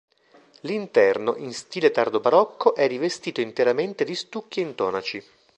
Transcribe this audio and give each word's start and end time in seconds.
L'interno, 0.61 1.35
in 1.35 1.53
stile 1.53 1.91
tardo-barocco, 1.91 2.73
è 2.73 2.87
rivestito 2.87 3.39
interamente 3.39 4.03
di 4.03 4.15
stucchi 4.15 4.59
e 4.59 4.63
intonaci. 4.63 5.23